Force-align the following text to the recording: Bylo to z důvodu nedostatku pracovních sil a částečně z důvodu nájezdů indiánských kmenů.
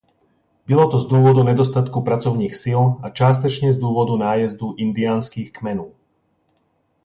Bylo 0.67 0.89
to 0.91 0.99
z 0.99 1.07
důvodu 1.07 1.43
nedostatku 1.43 2.01
pracovních 2.03 2.55
sil 2.63 2.81
a 3.03 3.09
částečně 3.09 3.73
z 3.73 3.77
důvodu 3.77 4.17
nájezdů 4.17 4.73
indiánských 4.77 5.51
kmenů. 5.53 5.95